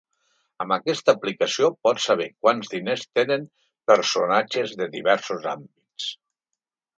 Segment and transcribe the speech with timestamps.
[0.63, 3.45] Amb aquesta aplicació pots saber quants diners tenen
[3.93, 6.11] personatges de diversos àmbits.